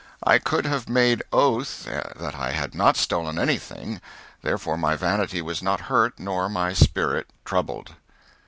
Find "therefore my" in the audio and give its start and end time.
4.41-4.95